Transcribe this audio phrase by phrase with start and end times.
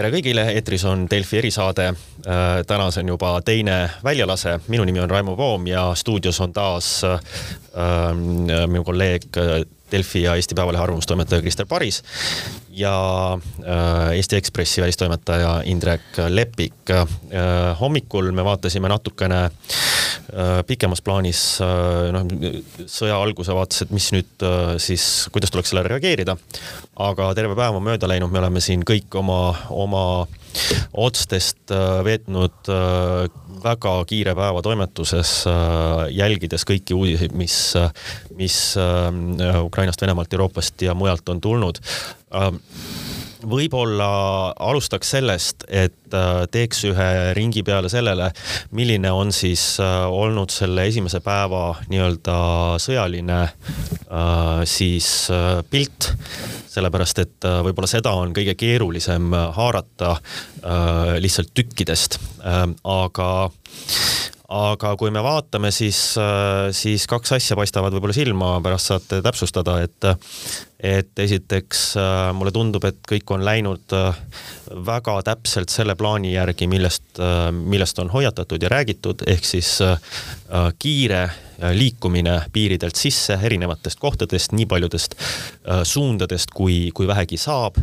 [0.00, 1.90] tere kõigile, eetris on Delfi erisaade.
[2.24, 3.74] Äh, täna see on juba teine
[4.04, 7.20] väljalase, minu nimi on Raimo Voom ja stuudios on taas äh,
[8.16, 9.52] minu kolleeg äh,
[9.92, 12.00] Delfi ja Eesti Päevalehe arvamustoimetaja Krister Paris
[12.72, 12.94] ja
[13.34, 17.06] äh, Eesti Ekspressi välistoimetaja Indrek Lepik äh,.
[17.80, 19.99] hommikul me vaatasime natukene äh,
[20.66, 22.26] pikemas plaanis noh,
[22.90, 24.44] sõja alguse vaates, et mis nüüd
[24.82, 26.36] siis, kuidas tuleks sellele reageerida.
[27.00, 30.04] aga terve päev on mööda läinud, me oleme siin kõik oma, oma
[30.92, 31.72] otstest
[32.04, 32.70] veetnud
[33.60, 35.34] väga kiire päeva toimetuses,
[36.16, 37.58] jälgides kõiki uudiseid, mis,
[38.38, 38.56] mis
[39.60, 41.82] Ukrainast, Venemaalt, Euroopast ja mujalt on tulnud
[43.46, 44.08] võib-olla
[44.58, 48.30] alustaks sellest, et äh, teeks ühe ringi peale sellele,
[48.76, 52.36] milline on siis äh, olnud selle esimese päeva nii-öelda
[52.82, 55.10] sõjaline äh, siis
[55.70, 56.12] pilt.
[56.70, 60.12] sellepärast, et võib-olla seda on kõige keerulisem haarata
[61.18, 62.20] lihtsalt tükkidest,
[62.86, 63.26] aga
[64.54, 65.98] aga kui me vaatame, siis,
[66.78, 70.08] siis kaks asja paistavad võib-olla silma, pärast saate täpsustada, et
[70.82, 74.16] et esiteks äh, mulle tundub, et kõik on läinud äh,
[74.86, 79.78] väga täpselt selle plaani järgi, millest, äh, millest on hoiatatud ja räägitud, ehk siis
[80.80, 81.20] kiire
[81.76, 85.14] liikumine piiridelt sisse erinevatest kohtadest, nii paljudest
[85.86, 87.76] suundadest, kui, kui vähegi saab.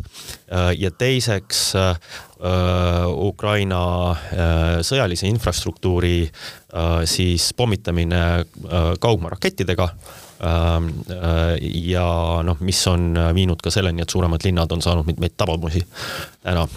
[0.78, 1.62] ja teiseks
[3.14, 3.82] Ukraina
[4.82, 6.26] sõjalise infrastruktuuri
[7.06, 8.24] siis pommitamine
[9.00, 9.92] kaugmaarakettidega
[10.40, 12.08] ja
[12.46, 15.82] noh, mis on viinud ka selleni, et suuremad linnad on saanud mitmeid tabamusi
[16.44, 16.68] täna.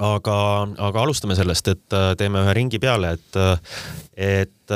[0.00, 0.36] Aga,
[0.80, 3.58] aga alustame sellest, et äh, teeme ühe ringi peale, et, äh,
[4.16, 4.72] et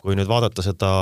[0.00, 0.92] kui nüüd vaadata seda,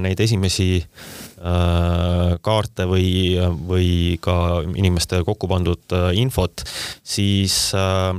[0.00, 3.34] neid esimesi äh, kaarte või,
[3.66, 3.88] või
[4.22, 4.36] ka
[4.78, 6.62] inimeste kokku pandud äh, infot,
[7.02, 8.14] siis äh,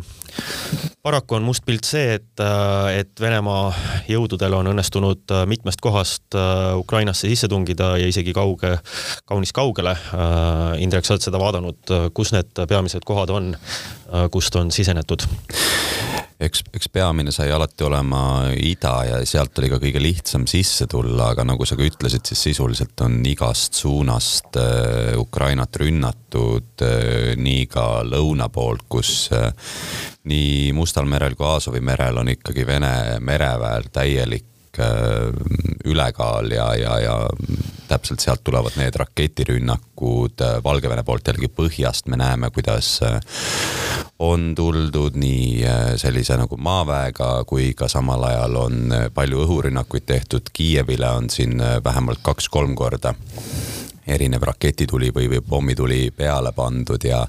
[1.03, 3.71] paraku on must pilt see, et, äh, et Venemaa
[4.09, 8.77] jõududel on õnnestunud äh, mitmest kohast äh, Ukrainasse sisse tungida ja isegi kauge,
[9.29, 9.95] kaunis kaugele.
[10.83, 13.53] Indrek, sa oled seda vaadanud, kus need peamised kohad on,
[14.33, 15.25] kust on sisenetud?
[16.39, 18.21] Eks, eks peamine sai alati olema
[18.57, 22.45] ida ja sealt oli ka kõige lihtsam sisse tulla, aga nagu sa ka ütlesid, siis
[22.49, 29.51] sisuliselt on igast suunast äh, Ukrainat rünnatud äh,, nii ka lõuna poolt, kus äh,
[30.29, 35.31] nii Mustal merel kui Aasovi merel on ikkagi Vene mereväel täielik äh,
[35.85, 37.17] ülekaal ja, ja, ja
[37.93, 43.19] täpselt sealt tulevad need raketirünnakud äh, Valgevene poolt jällegi põhjast me näeme, kuidas äh,
[44.23, 45.63] on tuldud nii
[45.99, 50.47] sellise nagu maaväega kui ka samal ajal on palju õhurünnakuid tehtud.
[50.53, 53.13] Kiievile on siin vähemalt kaks-kolm korda
[54.07, 57.21] erinev raketituli või, või pommituli peale pandud ja,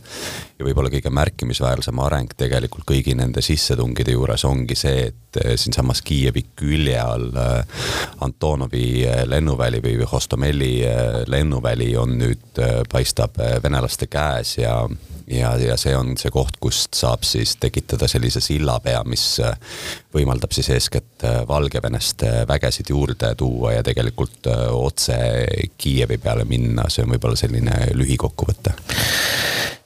[0.58, 6.02] ja võib-olla kõige märkimisväärsem areng tegelikult kõigi nende sissetungide juures ongi see, et eh, siinsamas
[6.02, 7.86] Kiievi külje all eh,
[8.26, 10.72] Antonovi eh, lennuväli või Hostomeli
[11.30, 12.60] lennuväli on nüüd,
[12.90, 14.76] paistab venelaste käes ja
[15.26, 19.56] ja, ja see on see koht, kust saab siis tekitada sellise sillapea, mis äh,
[20.14, 25.16] võimaldab siis eeskätt äh, Valgevenest äh, vägesid juurde tuua ja tegelikult otse
[25.78, 28.74] Kiievi peale minna, see on võib-olla selline lühikokkuvõte.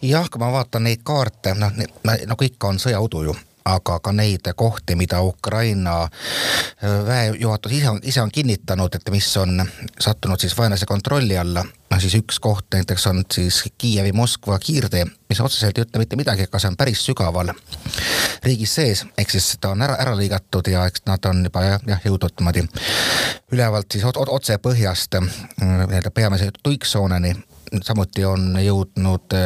[0.03, 1.75] jah, kui ma vaatan neid kaarte, noh
[2.05, 3.37] nagu ikka on sõjaudu ju
[3.69, 6.09] aga ka neid kohti, mida Ukraina
[7.07, 9.63] väejuhatus ise on, ise on kinnitanud, et mis on
[10.01, 11.65] sattunud siis vaenlase kontrolli alla.
[11.89, 16.45] noh siis üks koht näiteks on siis Kiievi-Moskva kiirtee, mis otseselt ei ütle mitte midagi,
[16.45, 17.53] aga see on päris sügaval
[18.45, 21.81] riigis sees, ehk siis ta on ära, ära lõigatud ja eks nad on juba jah,
[21.89, 22.67] jah jõudnud niimoodi
[23.53, 27.35] ülevalt siis otse põhjast nii-öelda peamise tuiksooneni
[27.83, 29.37] samuti on jõudnud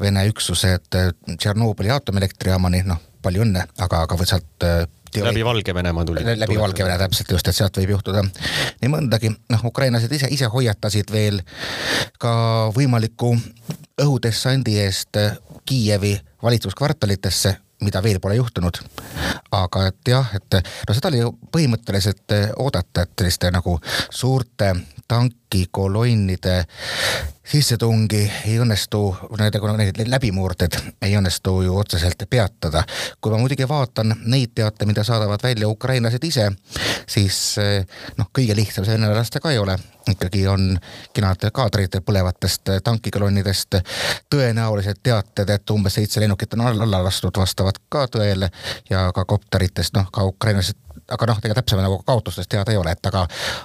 [0.00, 0.98] Vene üksused
[1.36, 5.28] Tšernobõli aatomilektrijaamani, noh palju õnne, aga, aga sealt äh, teori...
[5.30, 6.24] läbi Valgevenemaa tuli.
[6.38, 9.32] läbi Valgevene täpselt just, et sealt võib juhtuda nii mõndagi.
[9.52, 11.40] noh, ukrainlased ise, ise hoiatasid veel
[12.18, 12.32] ka
[12.76, 13.34] võimaliku
[14.02, 15.20] õhudessandi eest
[15.68, 18.78] Kiievi valitsuskvartalitesse mida veel pole juhtunud.
[19.50, 20.58] aga et jah, et
[20.88, 23.78] no seda oli ju põhimõtteliselt oodata, et selliste nagu
[24.10, 24.74] suurte
[25.08, 26.64] tankikolonnide
[27.48, 29.00] sissetungi ei õnnestu,
[29.40, 32.82] nende, need läbimurded ei õnnestu ju otseselt peatada.
[33.20, 36.50] kui ma muidugi vaatan neid teate, mida saadavad välja ukrainlased ise,
[37.08, 37.56] siis
[38.18, 39.78] noh, kõige lihtsam see venelaste ka ei ole.
[40.08, 40.78] ikkagi on
[41.12, 43.80] kenad kaadrid põlevatest tankikolonnidest,
[44.30, 48.50] tõenäoliselt teated, et umbes seitse lennukit on alla lastud, vastavad ka tõele
[48.90, 52.92] ja ka kopteritest, noh, ka ukrainlased aga noh, ega täpsema nagu kaotustest teada ei ole,
[52.92, 53.24] et aga,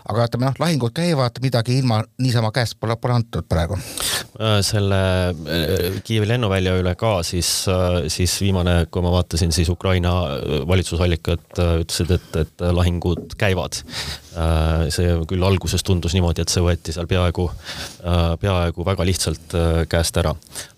[0.09, 3.77] aga ütleme noh, lahingud käivad, midagi ilma niisama käest pole, pole antud praegu.
[4.63, 4.99] selle
[6.03, 7.49] Kiievi lennuvälja üle ka, siis,
[8.13, 10.13] siis viimane, kui ma vaatasin, siis Ukraina
[10.67, 13.83] valitsusallikad ütlesid, et, et lahingud käivad.
[14.89, 17.45] see küll alguses tundus niimoodi, et see võeti seal peaaegu,
[18.41, 19.53] peaaegu väga lihtsalt
[19.89, 20.33] käest ära.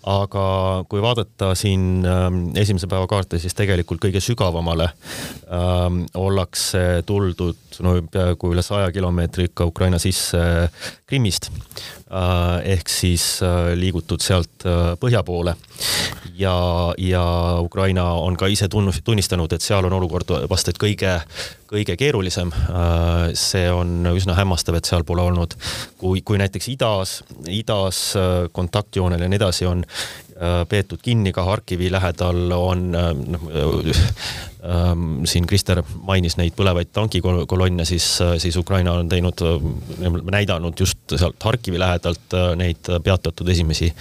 [0.06, 0.44] aga
[0.90, 2.04] kui vaadata siin
[2.54, 4.90] esimese päeva kaarte, siis tegelikult kõige sügavamale
[5.48, 6.04] ähm,
[6.56, 10.38] ollakse tuldud no peaaegu üle saja kilomeetri ikka Ukraina sisse
[11.06, 12.62] Krimmist äh,.
[12.64, 13.40] ehk siis
[13.76, 14.64] liigutud sealt
[15.00, 15.54] põhja poole
[16.38, 17.24] ja, ja
[17.60, 21.18] Ukraina on ka ise tunnus, tunnistanud, et seal on olukord vast et kõige,
[21.68, 22.52] kõige keerulisem
[23.34, 25.56] see on üsna hämmastav, et seal pole olnud,
[25.98, 27.18] kui, kui näiteks idas,
[27.48, 28.14] idas
[28.52, 29.84] kontaktjoonel ja nii edasi on
[30.68, 33.46] peetud kinni ka Harkivi lähedal on noh
[35.24, 39.42] siin Krister mainis neid põlevaid tankikolonne, siis, äh, siis Ukraina on teinud,
[40.30, 43.92] näidanud just sealt Harkivi lähedalt neid peatatud esimesi,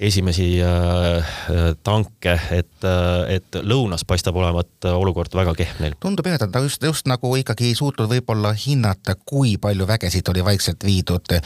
[0.00, 1.34] esimesi äh,
[1.82, 2.88] tanke, et,
[3.28, 5.96] et lõunas paistab olevat olukord väga kehv neil.
[6.00, 10.28] tundub jah, et ta just, just nagu ikkagi ei suutnud võib-olla hinnata, kui palju vägesid
[10.32, 11.36] oli vaikselt viidud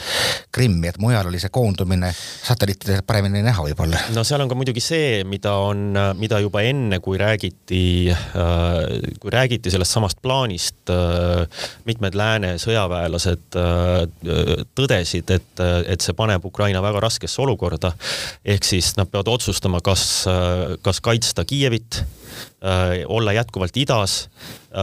[0.51, 4.83] Krimmi, et mujal oli see koondumine satelliitidel paremini näha võib-olla no seal on ka muidugi
[4.83, 7.81] see, mida on, mida juba enne, kui räägiti,
[8.13, 8.38] äh,
[9.19, 11.45] kui räägiti sellest samast plaanist, äh,
[11.85, 17.93] mitmed lääne sõjaväelased äh, tõdesid, et, et see paneb Ukraina väga raskesse olukorda.
[18.45, 20.25] ehk siis nad peavad otsustama, kas,
[20.81, 22.03] kas kaitsta Kiievit
[22.59, 24.29] Äh, olla jätkuvalt idas
[24.75, 24.79] äh,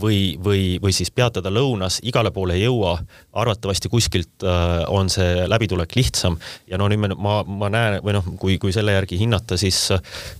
[0.00, 2.94] või, või, või siis peatada lõunas, igale poole ei jõua.
[3.32, 8.14] arvatavasti kuskilt äh, on see läbitulek lihtsam ja no nüüd me, ma, ma näen või
[8.16, 9.82] noh, kui, kui selle järgi hinnata, siis,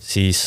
[0.00, 0.40] siis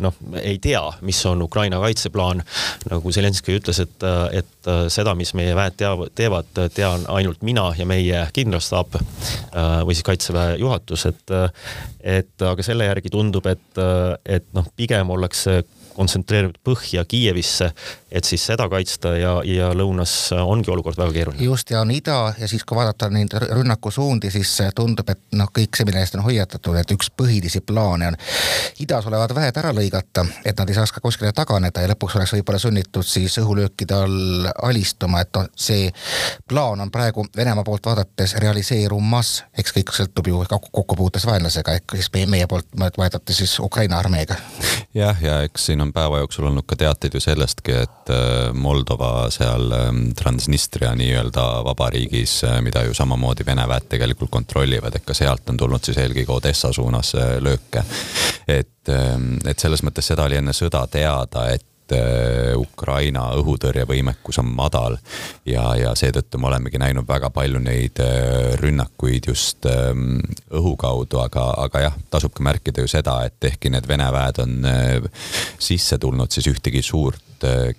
[0.00, 2.40] noh, ei tea, mis on Ukraina kaitseplaan.
[2.88, 7.84] nagu Zelenskõi ütles, et, et seda, mis meie väed teavad, teevad, tean ainult mina ja
[7.84, 8.96] meie kindralstaap
[9.84, 11.36] või siis kaitseväe juhatus, et,
[12.06, 13.80] et aga selle järgi tundub, et,
[14.24, 15.62] et noh, pigem olla ollakse
[15.96, 17.70] kontsentreeritud põhja Kiievisse,
[18.10, 21.44] et siis seda kaitsta ja, ja lõunas ongi olukord väga keeruline.
[21.44, 25.76] just, ja on ida ja siis, kui vaadata neid rünnakusuundi, siis tundub, et noh, kõik
[25.76, 28.18] see, mille eest on hoiatatud, et üks põhilisi plaane on
[28.82, 32.34] idas olevad väed ära lõigata, et nad ei saaks ka kuskile taganeda ja lõpuks oleks
[32.36, 35.90] võib-olla sunnitud siis õhulöökide all alistuma, et noh, see
[36.48, 42.10] plaan on praegu Venemaa poolt vaadates realiseerumas, eks kõik sõltub ju kokkupuutes vaenlasega, ehk siis
[42.14, 44.36] meie, meie poolt vaadates siis Ukraina armeega.
[44.94, 48.52] jah, ja eks siin on on päeva jooksul olnud ka teateid ju sellestki, et äh,
[48.54, 55.06] Moldova seal ähm, Transnistria nii-öelda vabariigis, äh, mida ju samamoodi Vene väed tegelikult kontrollivad, et
[55.06, 57.84] ka sealt on tulnud siis eelkõige Odessa suunas äh, lööke.
[58.48, 61.64] et, ähm, et selles mõttes seda oli enne sõda teada, et
[62.56, 64.96] Ukraina õhutõrjevõimekus on madal
[65.46, 68.00] ja, ja seetõttu me olemegi näinud väga palju neid
[68.62, 70.18] rünnakuid just ähm,
[70.50, 74.42] õhu kaudu, aga, aga jah, tasub ka märkida ju seda, et ehkki need Vene väed
[74.42, 74.58] on
[75.62, 77.25] sisse tulnud, siis ühtegi suurt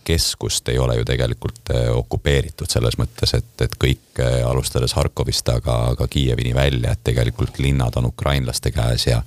[0.06, 6.08] keskust ei ole ju tegelikult okupeeritud selles mõttes, et, et kõik alustades Harkovist, aga, aga
[6.12, 9.22] Kiievini välja, et tegelikult linnad on ukrainlaste käes ja,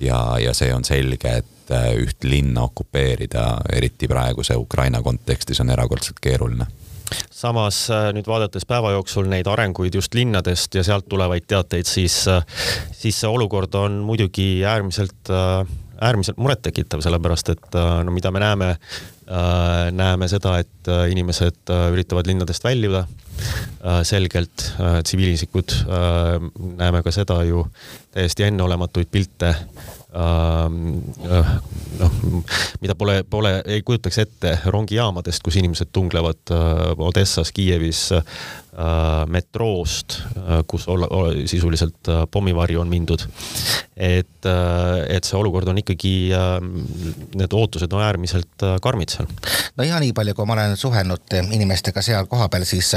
[0.00, 5.60] ja, ja see on selge, et et äh, üht linna okupeerida, eriti praeguse Ukraina kontekstis,
[5.60, 6.66] on erakordselt keeruline.
[7.30, 12.22] Samas äh, nüüd vaadates päeva jooksul neid arenguid just linnadest ja sealt tulevaid teateid, siis,
[12.28, 12.44] äh,
[12.92, 15.32] siis see olukord on muidugi äärmiselt,
[16.02, 18.70] äärmiselt murettekitav, sellepärast et no mida me näeme,
[19.94, 23.06] näeme seda, et inimesed üritavad linnadest väljuda
[24.06, 24.68] selgelt,
[25.02, 25.74] tsiviilisikud,
[26.78, 27.64] näeme ka seda ju
[28.14, 29.54] täiesti enneolematuid pilte
[30.12, 31.52] Ähm, äh,
[31.98, 32.10] noh,
[32.84, 38.26] mida pole, pole, ei kujutaks ette rongijaamadest, kus inimesed tunglevad äh, Odessas, Kiievis äh,
[39.32, 40.18] metroost,
[40.68, 41.08] kus olla,
[41.48, 43.24] sisuliselt pommivarju on mindud.
[43.96, 44.46] et,
[45.08, 46.12] et see olukord on ikkagi,
[47.36, 49.28] need ootused on äärmiselt karmid seal.
[49.76, 52.94] no ja nii palju, kui ma olen suhelnud inimestega seal kohapeal, siis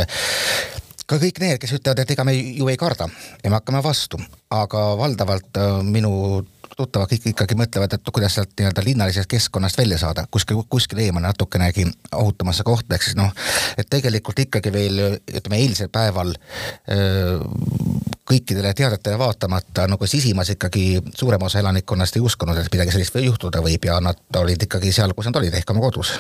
[1.06, 3.08] ka kõik need, kes ütlevad, et ega me ju ei karda
[3.44, 4.20] ja me hakkame vastu,
[4.54, 6.44] aga valdavalt minu
[6.76, 11.30] tuttavad kõik ikkagi mõtlevad, et kuidas sealt nii-öelda linnalisest keskkonnast välja saada, kuskil, kuskil eemale
[11.30, 13.32] natukenegi ohutamasse kohta, ehk siis noh,
[13.78, 17.38] et tegelikult ikkagi veel ütleme eilsel päeval öö,
[18.28, 23.30] kõikidele teadetele vaatamata nagu sisimas ikkagi suurem osa elanikkonnast ei uskunud, et midagi sellist või
[23.30, 26.18] juhtuda võib ja nad olid ikkagi seal, kus nad olid, ehk oma kodus.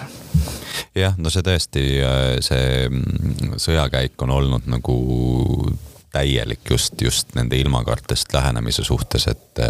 [0.96, 1.84] Jah, no see tõesti,
[2.46, 4.96] see mm, sõjakäik on olnud nagu
[6.16, 9.64] täielik just, just nende ilmakaartest lähenemise suhtes, et,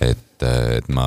[0.00, 1.06] et, et ma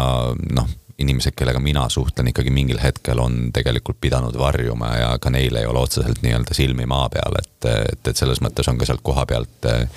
[0.53, 5.55] noh, inimesed, kellega mina suhtlen ikkagi mingil hetkel on tegelikult pidanud varjuma ja ka neil
[5.57, 9.03] ei ole otseselt nii-öelda silmi maa peal, et, et, et selles mõttes on ka sealt
[9.05, 9.87] koha pealt eh,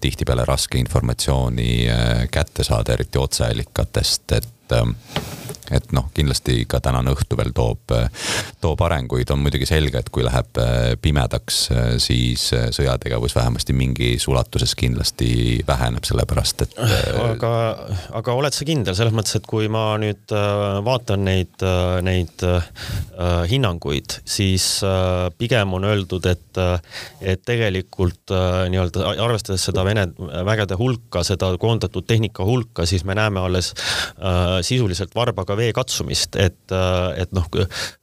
[0.00, 7.14] tihtipeale raske informatsiooni eh, kätte saada, eriti otseallikatest, et eh, et noh, kindlasti ka tänane
[7.14, 7.92] õhtu veel toob,
[8.60, 13.76] toob arenguid, on muidugi selge, et kui läheb äh, pimedaks, äh, siis äh, sõjategevus vähemasti
[13.76, 16.76] mingis ulatuses kindlasti väheneb, sellepärast et.
[17.24, 17.52] aga,
[18.20, 20.32] aga oled sa kindel selles mõttes, et kui ma nüüd
[20.84, 21.62] vaatan neid,
[22.04, 22.42] neid
[23.48, 24.66] hinnanguid, siis
[25.38, 26.60] pigem on öeldud, et,
[27.22, 28.32] et tegelikult
[28.70, 30.06] nii-öelda arvestades seda Vene
[30.46, 33.72] vägede hulka, seda koondatud tehnika hulka, siis me näeme alles
[34.66, 36.74] sisuliselt varbaga ka vee katsumist, et,
[37.16, 37.46] et noh,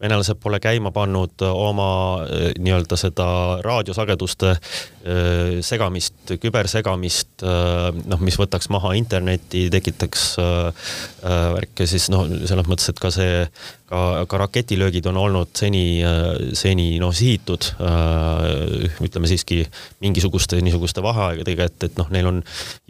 [0.01, 1.89] venelased pole käima pannud oma
[2.25, 3.27] eh, nii-öelda seda
[3.65, 10.25] raadiosageduste eh, segamist, kübersegamist, noh, mis võtaks maha interneti, tekitaks
[11.21, 13.45] värke, siis noh, selles mõttes, et ka see
[13.91, 16.01] ka, ka raketilöögid on olnud seni,
[16.57, 17.67] seni noh, sihitud
[19.03, 19.61] ütleme siiski
[20.03, 22.41] mingisuguste niisuguste vaheaegadega, et, et noh, neil on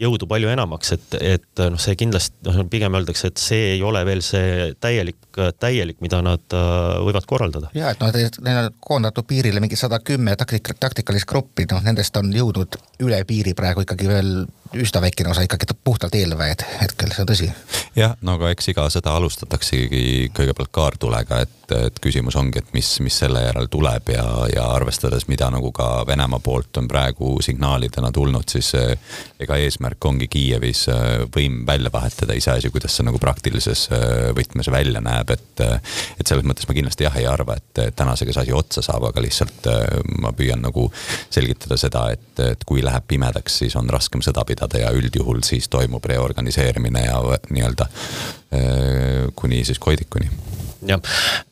[0.02, 4.04] jõudu palju enamaks, et, et noh, see kindlasti noh, pigem öeldakse, et see ei ole
[4.08, 5.18] veel see täielik,
[5.60, 6.56] täielik, mida nad
[7.06, 7.70] võivad korraldada.
[7.74, 8.12] ja et noh,
[8.44, 13.22] neil on koondatud piirile mingi sada kümme taktik-, taktikalist gruppi, noh nendest on jõudnud üle
[13.28, 14.34] piiri praegu ikkagi veel
[14.74, 17.48] üsna väikene osa ikkagi puhtalt eelväed hetkel, see on tõsi.
[17.96, 22.88] jah, no aga eks iga sõda alustataksegi kõigepealt kaartulega, et, et küsimus ongi, et mis,
[23.04, 28.12] mis selle järel tuleb ja, ja arvestades, mida nagu ka Venemaa poolt on praegu signaalidena
[28.12, 28.94] tulnud, siis eh,
[29.40, 34.72] ega eesmärk ongi Kiievis eh, võim välja vahetada, iseasi, kuidas see nagu praktilises eh, võtmes
[34.72, 35.64] välja näeb, et,
[36.16, 39.24] et selles mõttes ma kindlasti jah ei arva, et tänasega see asi otsa saab, aga
[39.24, 39.68] lihtsalt
[40.22, 40.88] ma püüan nagu
[41.28, 45.42] selgitada seda, et, et kui läheb pimedaks, siis on raskem sõda pidada pidada ja üldjuhul
[45.42, 47.18] siis toimub reorganiseerimine ja
[47.50, 50.30] nii-öelda äh, kuni siis Koidikuni
[50.88, 51.00] jah,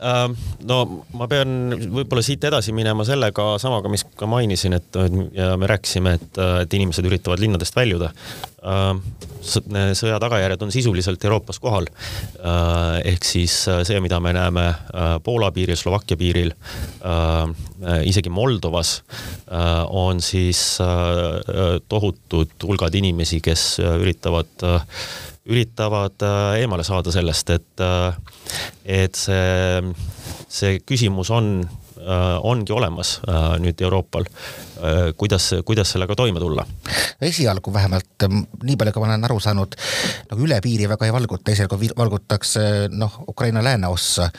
[0.03, 0.81] ähm, no
[1.17, 5.01] ma pean võib-olla siit edasi minema sellega samaga, mis ka mainisin, et
[5.37, 8.11] ja me rääkisime, et, et inimesed üritavad linnadest väljuda.
[8.61, 9.03] Ähm,
[9.97, 11.87] sõja tagajärjed on sisuliselt Euroopas kohal.
[11.89, 16.53] Äh, ehk siis see, mida me näeme äh, Poola piiril, Slovakkia piiril,
[18.05, 18.91] isegi Moldovas,
[19.97, 20.61] on siis
[21.89, 24.67] tohutud hulgad inimesi, kes üritavad
[25.51, 28.15] üritavad äh, eemale saada sellest, et, äh,
[28.85, 29.95] et see,
[30.49, 31.53] see küsimus on,
[32.01, 33.19] ongi olemas
[33.61, 34.25] nüüd Euroopal
[34.81, 36.67] Äh, kuidas, kuidas sellega toime tulla?
[37.21, 39.75] esialgu vähemalt, ähm, nii palju, kui ma olen aru saanud,
[40.31, 44.31] nagu üle piiri väga ei valguta, esialgu valgutakse noh, Ukraina lääneossa,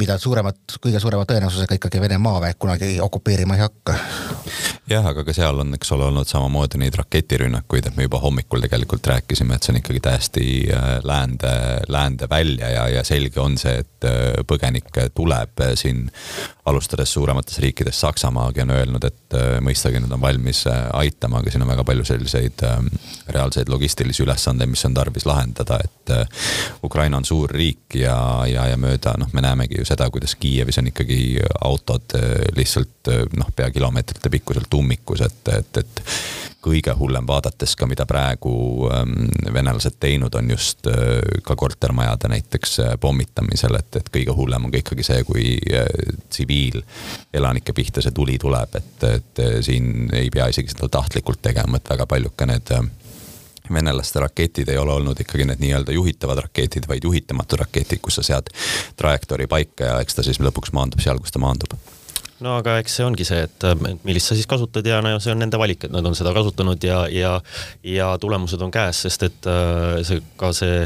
[0.00, 3.98] mida suuremat, kõige suurema tõenäosusega ikkagi Vene maaväe kunagi okupeerima ei hakka.
[4.88, 8.64] jah, aga ka seal on, eks ole, olnud samamoodi neid raketirünnakuid, et me juba hommikul
[8.64, 11.52] tegelikult rääkisime, et see on ikkagi täiesti äh, läände,
[11.88, 16.08] läände välja ja, ja selge on see, et äh, põgenikke tuleb siin
[17.02, 21.50] alustades suurematest riikidest, Saksamaagi on öelnud, et mõistagi mõistagi nad on valmis äh, aitama, aga
[21.50, 22.86] siin on väga palju selliseid ähm,
[23.28, 26.26] reaalseid logistilisi ülesandeid, mis on tarvis lahendada, et äh,
[26.84, 30.78] Ukraina on suur riik ja, ja, ja mööda noh, me näemegi ju seda, kuidas Kiievis
[30.78, 36.04] on ikkagi autod äh, lihtsalt noh, pea kilomeetrite pikkuselt ummikus, et, et, et
[36.62, 38.52] kõige hullem, vaadates ka, mida praegu
[38.92, 44.68] ähm, venelased teinud on just äh, ka kortermajade näiteks äh, pommitamisel, et, et kõige hullem
[44.68, 45.88] on ka ikkagi see, kui äh,
[46.30, 51.94] tsiviilelanike pihta see tuli tuleb, et, et siin ei pea isegi seda tahtlikult tegema, et
[51.94, 52.74] väga paljud ka need
[53.72, 58.26] venelaste raketid ei ole olnud ikkagi need nii-öelda juhitavad raketid, vaid juhitamatud raketid, kus sa
[58.26, 58.50] sead
[58.98, 61.74] trajektoori paika ja eks ta siis lõpuks maandub seal, kus ta maandub
[62.42, 63.66] no aga eks see ongi see, et
[64.06, 66.82] millist sa siis kasutad ja no see on nende valik, et nad on seda kasutanud
[66.86, 67.32] ja, ja,
[67.86, 70.84] ja tulemused on käes, sest et äh, see ka see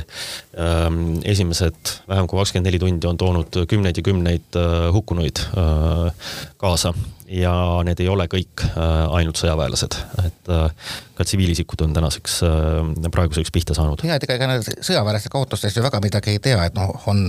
[0.60, 6.32] ähm, esimesed vähem kui kakskümmend neli tundi on toonud kümneid ja kümneid äh, hukkunuid äh,
[6.60, 6.94] kaasa
[7.28, 7.52] ja
[7.86, 13.52] need ei ole kõik äh, ainult sõjaväelased, et äh, ka tsiviilisikud on tänaseks äh, praeguseks
[13.54, 14.02] pihta saanud.
[14.06, 17.24] ja, et ega, ega need sõjaväelaste kaotustest ju väga midagi ei tea, et noh, on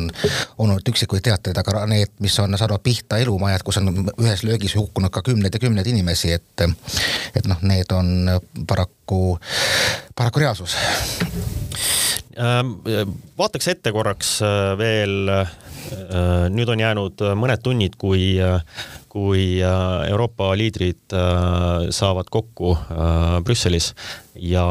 [0.57, 5.13] olnud üksikuid teateid, aga need, mis on saanud pihta elumajad, kus on ühes löögis hukkunud
[5.13, 6.67] ka kümneid ja kümneid inimesi, et
[7.35, 8.37] et noh, need on
[8.67, 9.37] paraku,
[10.15, 10.77] paraku reaalsus
[13.37, 14.37] vaataks ette korraks
[14.77, 15.31] veel,
[16.53, 18.37] nüüd on jäänud mõned tunnid, kui
[19.17, 23.93] kui äh, Euroopa liidrid äh, saavad kokku äh, Brüsselis
[24.35, 24.65] ja,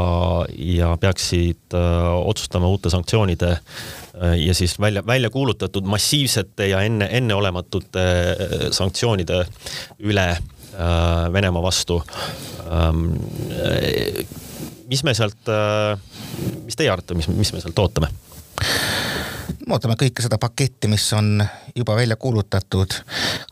[0.55, 3.57] ja peaksid otsustama uute sanktsioonide
[4.39, 8.05] ja siis välja, välja kuulutatud massiivsete ja enne, enneolematute
[8.71, 9.43] sanktsioonide
[9.99, 10.29] üle
[11.33, 12.03] Venemaa vastu.
[14.87, 15.51] Mis me sealt,
[16.65, 18.13] mis teie arvate, mis, mis me sealt ootame?
[19.67, 21.41] ootame kõike seda paketti, mis on
[21.75, 22.95] juba välja kuulutatud,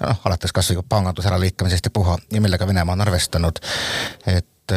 [0.01, 3.59] noh alates kasvõi panganduse äralõikamisest ja puha ja millega Venemaa on arvestanud.
[4.27, 4.75] et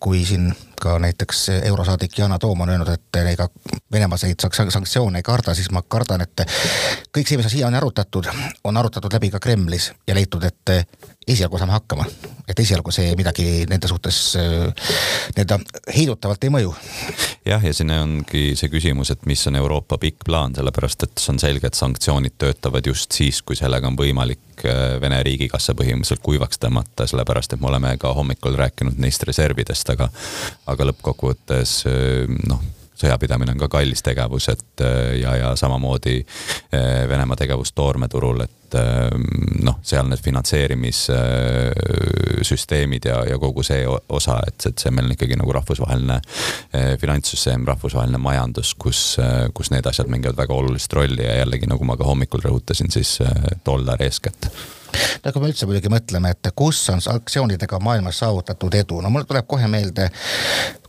[0.00, 0.48] kui siin
[0.80, 3.48] ka näiteks eurosaadik Yana Toom on öelnud, et ega
[3.92, 6.44] Venemaa neid sanktsioone ei karda, siis ma kardan, et
[7.14, 8.28] kõik see, mis on siiani arutatud,
[8.64, 10.74] on arutatud läbi ka Kremlis ja leitud, et
[11.28, 12.06] esialgu saame hakkama.
[12.48, 15.58] et esialgu see midagi nende suhtes nii-öelda
[15.92, 16.74] heidutavalt ei mõju.
[17.46, 21.34] jah, ja siin ongi see küsimus, et mis on Euroopa pikk plaan, sellepärast et see
[21.34, 26.58] on selge, et sanktsioonid töötavad just siis, kui sellega on võimalik Vene riigikassa põhimõtteliselt kuivaks
[26.58, 30.08] tõmmata, sellepärast et me oleme ka hommikul rääkinud neist reservidest, aga
[30.68, 31.78] aga lõppkokkuvõttes
[32.48, 32.66] noh
[32.98, 34.82] sõjapidamine on ka kallis tegevus, et
[35.20, 36.26] ja, ja samamoodi
[37.08, 38.74] Venemaa tegevus toormeturul, et
[39.64, 45.36] noh, seal need finantseerimissüsteemid ja, ja kogu see osa, et, et see meil on ikkagi
[45.40, 46.16] nagu rahvusvaheline
[47.00, 49.00] finantssüsteem, rahvusvaheline majandus, kus,
[49.54, 53.10] kus need asjad mängivad väga olulist rolli ja jällegi, nagu ma ka hommikul rõhutasin, siis
[53.66, 54.42] dollar eeskätt
[55.24, 59.26] no kui me üldse muidugi mõtleme, et kus on sanktsioonidega maailmas saavutatud edu, no mul
[59.28, 60.08] tuleb kohe meelde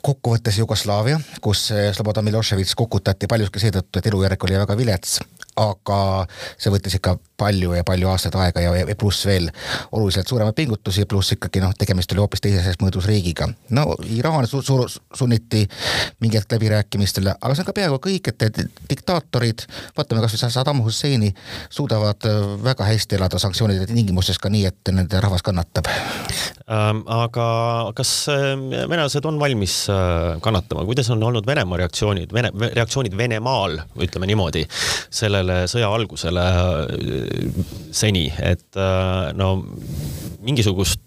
[0.06, 5.20] kokkuvõttes Jugoslaavia, kus Slobodan Miloševitš kukutati paljuski seetõttu, et elujärg oli väga vilets
[5.60, 6.00] aga
[6.58, 9.48] see võttis ikka palju ja palju aastaid aega ja, ja pluss veel
[9.96, 13.48] oluliselt suuremaid pingutusi, pluss ikkagi noh, tegemist oli hoopis teises mõõdus riigiga.
[13.76, 13.86] no
[14.16, 14.80] Iraan su su
[15.16, 15.66] sunniti
[16.20, 19.66] mingi hetk läbirääkimistele, aga see on ka peaaegu kõik, et diktaatorid,
[19.98, 21.32] vaatame kasvõi Saddam Husseini,
[21.70, 27.04] suudavad äh, väga hästi elada sanktsioonide tingimustes ka nii, et nende rahvas kannatab ähm,.
[27.08, 27.48] aga
[27.98, 28.52] kas äh,
[28.90, 34.66] venelased on valmis äh, kannatama, kuidas on olnud Venemaa reaktsioonid, Vene, reaktsioonid Venemaal, ütleme niimoodi,
[35.10, 37.50] sellele sellele sõja algusele äh,
[37.92, 39.58] seni, et äh, no
[40.46, 41.02] mingisugust,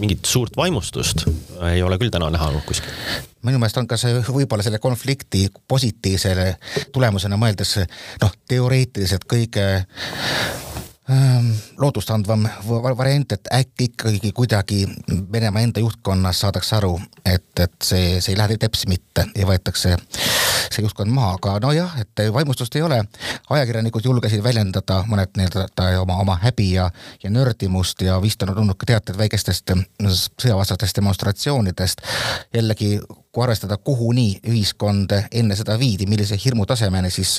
[0.00, 1.26] mingit suurt vaimustust
[1.70, 2.90] ei ole küll täna näha kuskil.
[3.42, 6.54] Minu meelest on ka see võib-olla selle konflikti positiivsele
[6.94, 7.80] tulemusena mõeldes
[8.22, 9.66] noh, teoreetiliselt kõige
[11.10, 11.50] Ehm,
[11.82, 12.44] lootustandvam
[12.96, 14.86] variant, et äkki ikkagi kuidagi
[15.32, 19.96] Venemaa enda juhtkonnas saadakse aru, et, et see, see ei lähe teps mitte ja võetakse
[20.72, 23.02] see juhtkond maha, aga nojah, et vaimustust ei ole.
[23.50, 26.90] ajakirjanikud julgesid väljendada mõned nii-öelda oma, oma häbi ja,
[27.22, 32.00] ja nördimust ja vist on tulnud ka teateid väikestest sõjavastastest demonstratsioonidest.
[32.54, 32.98] jällegi
[33.32, 37.38] kui arvestada, kuhuni ühiskond enne seda viidi, millise hirmu tasemeni, siis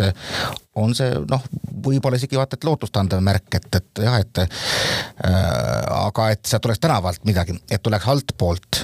[0.82, 1.44] on see noh,
[1.86, 4.48] võib-olla isegi vaata, et lootustandev märk, et, et jah, et äh,
[6.00, 8.82] aga et sealt tuleks tänavalt midagi, et tuleks altpoolt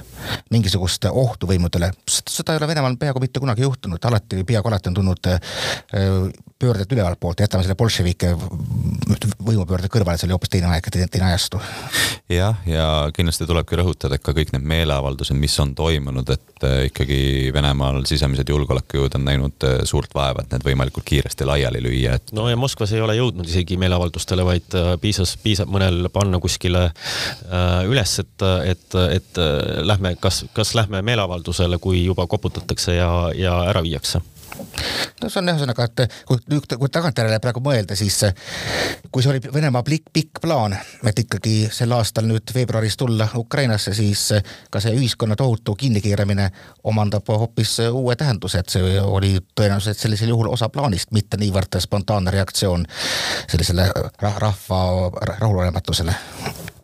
[0.54, 5.00] mingisugust ohtu võimudele, seda ei ole Venemaal peaaegu mitte kunagi juhtunud, alati, peaaegu alati on
[5.00, 5.32] tulnud
[6.60, 8.34] pöörded ülevalt poolt, jätame selle bolševike
[9.48, 11.60] võimupöörde kõrvale, see oli hoopis teine aeg, teine ajastu.
[12.30, 16.82] jah, ja kindlasti tulebki rõhutada, et ka kõik need meeleavaldused, mis on toimunud, et äh,
[16.90, 17.20] ikkagi
[17.56, 22.34] Venemaal sisemised julgeolekujõud on näinud äh, suurt vaeva, et need võimalikult kiiresti laiali lüüa, et.
[22.36, 26.90] no ja Moskvas ei ole jõudnud isegi meeleavaldustele, vaid äh, piisas, piisab mõnel panna kuskile
[27.88, 29.40] üles, et, et, et
[29.88, 34.22] lähme, kas, kas lähme meeleavaldusele, kui juba koputatakse ja, ja ära viiakse
[35.22, 36.40] no see on ühesõnaga, et kui,
[36.76, 38.22] kui tagantjärele praegu mõelda, siis
[39.12, 40.76] kui see oli Venemaa pikk, pikk plaan,
[41.08, 44.30] et ikkagi sel aastal nüüd veebruaris tulla Ukrainasse, siis
[44.72, 46.50] ka see ühiskonna tohutu kinnikeeramine
[46.90, 52.32] omandab hoopis uue tähenduse, et see oli tõenäoliselt sellisel juhul osa plaanist, mitte niivõrd spontaanne
[52.32, 52.86] reaktsioon
[53.48, 53.90] sellisele
[54.22, 54.82] rahva
[55.36, 56.16] rahulolematusele.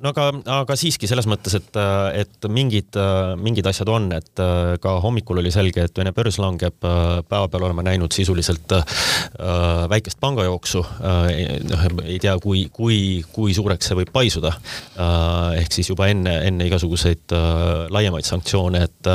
[0.06, 0.26] No aga,
[0.60, 1.78] aga siiski selles mõttes, et,
[2.20, 2.98] et mingid,
[3.42, 4.42] mingid asjad on, et
[4.84, 8.84] ka hommikul oli selge, et Vene börs langeb, päevapeal oleme näinud sisuliselt äh,
[9.90, 11.60] väikest pangajooksu äh,.
[11.70, 12.98] noh, ei tea, kui, kui,
[13.34, 15.62] kui suureks see võib paisuda äh,.
[15.62, 19.12] ehk siis juba enne, enne igasuguseid äh, laiemaid sanktsioone, et,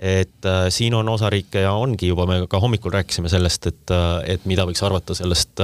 [0.00, 3.94] et äh, siin on osariike ja ongi juba, me ka hommikul rääkisime sellest, et,
[4.28, 5.60] et mida võiks arvata sellest,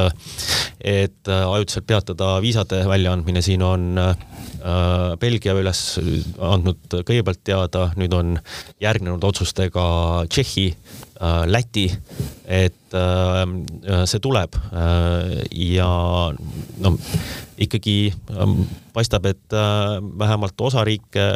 [0.81, 4.14] et ajutiselt peatada viisade väljaandmine, siin on äh,
[4.61, 5.81] Äh, Belgia üles
[6.37, 8.35] andnud kõigepealt teada, nüüd on
[8.83, 9.85] järgnenud otsustega
[10.29, 11.90] Tšehhi, äh, Läti,
[12.48, 14.57] et äh, see tuleb
[15.50, 15.90] ja
[16.81, 16.94] no
[17.61, 17.96] ikkagi
[18.33, 18.62] ähm,
[18.94, 19.57] paistab, et
[20.18, 21.26] vähemalt osa riike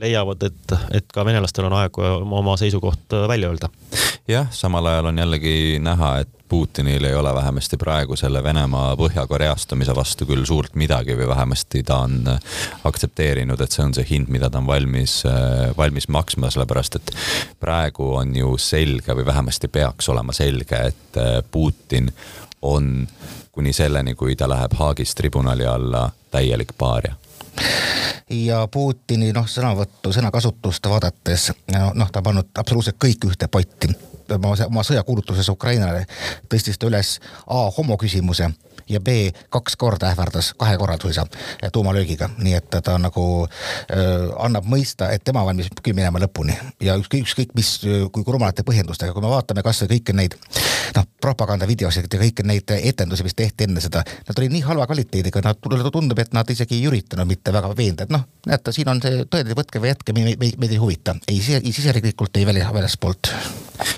[0.00, 3.68] leiavad, et, et ka venelastel on aeg oma seisukoht välja öelda.
[4.28, 9.94] jah, samal ajal on jällegi näha, et Putinil ei ole vähemasti praegu selle Venemaa põhjakoreastumise
[9.96, 12.52] vastu küll suurt midagi või vähemasti ta on äh,
[12.86, 17.10] aktsepteerinud, et see on see hind, mida ta on valmis, äh, valmis maksma, sellepärast et
[17.60, 22.12] praegu on ju selge või vähemasti peaks olema selge, et äh, Putin
[22.62, 23.06] on
[23.52, 27.14] kuni selleni, kui ta läheb Haagis tribunali alla, täielik paaria.
[28.30, 33.88] Ja Putini noh, sõnavõttu, sõnakasutust vaadates noh, ta on pannud absoluutselt kõik ühte potti.
[34.34, 36.02] Oma, oma sõjakuulutuses Ukrainale
[36.50, 38.50] tõstis ta üles A homoküsimuse
[38.88, 41.26] ja B kaks korda ähvardas, kahe korral suisa
[41.72, 44.06] tuumalöögiga, nii et ta nagu äh,
[44.42, 46.56] annab mõista, et tema valmis küll minema lõpuni.
[46.80, 50.38] Ja ükskõik, ükskõik mis, kui, kui rumalate põhjendustega, kui me vaatame kasvõi kõiki neid
[50.96, 55.42] noh, propagandavideosid ja kõiki neid etendusi, mis tehti enne seda, nad olid nii halva kvaliteediga,
[55.44, 55.60] nad
[55.92, 59.24] tundub, et nad isegi ei üritanud mitte väga veenda, et noh, näete, siin on see
[59.30, 63.32] tõend, võtke või jätke, meid, meid, meid ei huvita, ei, ei siseriiklikult, ei välis, väljaspoolt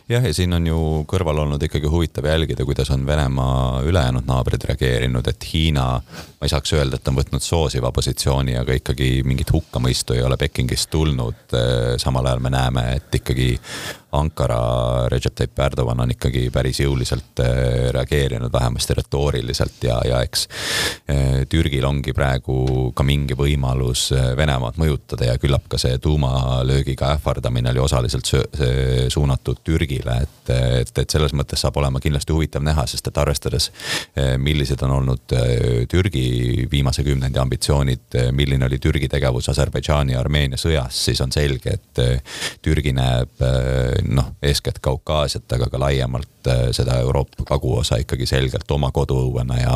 [0.09, 0.79] jah, ja siin on ju
[1.11, 6.53] kõrval olnud ikkagi huvitav jälgida, kuidas on Venemaa ülejäänud naabrid reageerinud, et Hiina, ma ei
[6.53, 11.57] saaks öelda, et on võtnud soosiva positsiooni, aga ikkagi mingit hukkamõistu ei ole Pekingist tulnud.
[11.99, 13.57] samal ajal me näeme, et ikkagi
[14.13, 20.47] Ankara, Recep Tayyip Erdogan on ikkagi päris jõuliselt äh, reageerinud, vähemasti retooriliselt ja, ja eks
[21.13, 27.13] äh, Türgil ongi praegu ka mingi võimalus äh, Venemaad mõjutada ja küllap ka see tuumalöögiga
[27.19, 28.33] ähvardamine oli osaliselt
[29.13, 33.69] suunatud Türgile, et, et, et selles mõttes saab olema kindlasti huvitav näha, sest et arvestades,
[34.41, 35.35] millised on olnud
[35.93, 36.25] Türgi
[36.71, 42.03] viimase kümnendi ambitsioonid, milline oli Türgi tegevus Aserbaidžaani ja Armeenia sõjas, siis on selge, et
[42.65, 43.45] Türgi näeb
[44.09, 49.75] noh, eeskätt Kaukaasiat, aga ka laiemalt seda Euroopa kaguosa ikkagi selgelt oma koduõuena ja,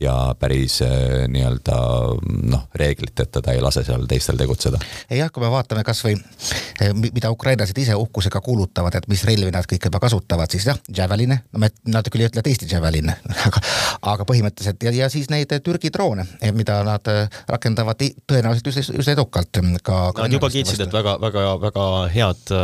[0.00, 0.78] ja päris
[1.28, 1.76] nii-öelda
[2.48, 4.80] noh, reegliteta ta ei lase seal teistel tegutseda.
[5.10, 9.66] jah, kui me vaatame kasvõi eh, mida ukrainlased ise uhkusega kuulutavad, et mis relvi nad
[9.68, 13.12] kõik juba kasutavad, siis jah, Javeline, no me, nad küll ei ütle Eesti Javelin,
[13.48, 13.62] aga,
[14.14, 19.00] aga põhimõtteliselt ja, ja siis neid Türgi droone, eh, mida nad eh, rakendavad tõenäoliselt üsna,
[19.02, 20.00] üsna edukalt ka.
[20.22, 22.54] Nad juba kiitsid, et väga-väga-väga head,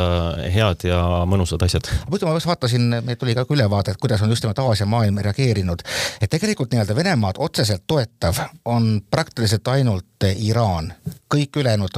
[0.52, 1.88] head ja ja mõnusad asjad.
[2.10, 5.18] muidu ma just vaatasin, meil tuli ka ülevaade, et kuidas on just nimelt Aasia maailm
[5.24, 5.82] reageerinud.
[6.20, 10.92] et tegelikult nii-öelda Venemaad otseselt toetav on praktiliselt ainult Iraan.
[11.32, 11.94] kõik ülejäänud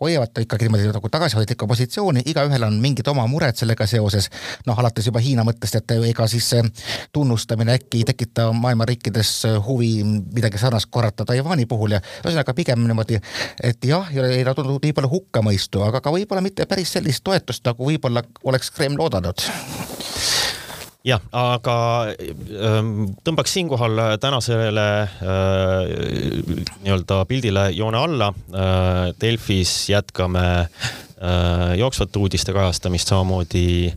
[0.00, 4.28] hoiavad ikkagi niimoodi nagu tagasihoidlikku positsiooni, igaühel on mingid oma mured sellega seoses.
[4.66, 6.62] noh, alates juba Hiina mõttest, et ega siis see
[7.12, 9.32] tunnustamine äkki ei tekita maailma riikides
[9.66, 13.20] huvi midagi sarnast korrata Taiwan'i puhul ja ühesõnaga pigem niimoodi,
[13.62, 17.64] et jah, ei ta tundnud nii palju hukkamõistu, aga ka võib-olla mitte päris sellist toetust,
[17.64, 19.48] nagu võib-olla oleks Kreml oodanud
[21.04, 21.76] jah, aga
[22.08, 22.92] ähm,
[23.24, 25.90] tõmbaks siinkohal tänasele äh,
[26.84, 28.30] nii-öelda pildile joone alla.
[28.32, 33.92] Äh, Delfis jätkame äh, jooksvate uudiste kajastamist, samamoodi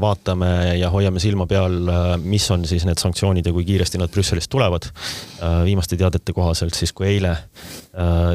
[0.00, 1.74] vaatame ja hoiame silma peal,
[2.22, 4.86] mis on siis need sanktsioonid ja kui kiiresti nad Brüsselist tulevad.
[5.66, 7.32] viimaste teadete kohaselt siis, kui eile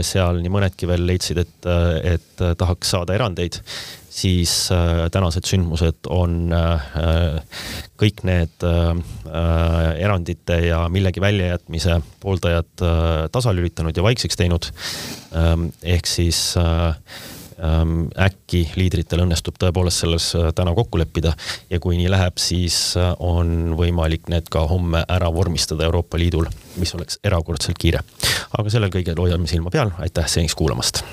[0.04, 1.70] seal nii mõnedki veel leidsid, et,
[2.18, 3.62] et tahaks saada erandeid
[4.12, 6.88] siis äh, tänased sündmused on äh,
[8.00, 8.92] kõik need äh,
[10.04, 12.86] erandite ja millegi väljajätmise pooldajad
[13.32, 14.68] tasalülitanud ja vaikseks teinud.
[15.32, 16.56] Ähm, ehk siis
[17.62, 21.34] äkki liidritel õnnestub tõepoolest selles täna kokku leppida
[21.70, 26.50] ja kui nii läheb, siis on võimalik need ka homme ära vormistada Euroopa Liidul,
[26.82, 28.02] mis oleks erakordselt kiire.
[28.58, 31.04] aga sellel kõigel hoiame silma peal, aitäh seniks kuulamast